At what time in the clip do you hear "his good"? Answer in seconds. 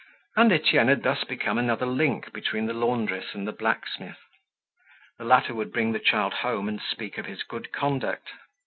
7.27-7.71